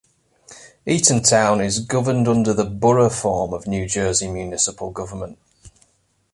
[0.87, 5.37] Eatontown is governed under the Borough form of New Jersey municipal government.